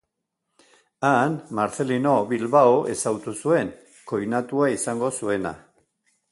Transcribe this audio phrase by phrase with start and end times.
[1.09, 3.71] Han Marcelino Bilbao ezagutu zuen,
[4.13, 5.57] koinatua izango zuena.